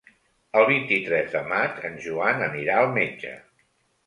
[0.61, 3.37] El vint-i-tres de maig en Joan anirà al metge.